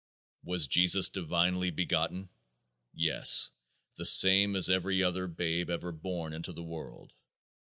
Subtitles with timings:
[0.43, 2.29] Was Jesus divinely begotten?
[2.91, 3.51] Yes,
[3.97, 7.13] the same as every other babe ever born into the world.